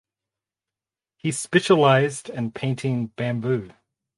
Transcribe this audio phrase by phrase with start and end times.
[1.17, 3.69] He specialized in painting bamboo.